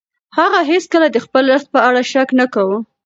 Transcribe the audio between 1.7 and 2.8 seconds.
په اړه شک نه کاوه.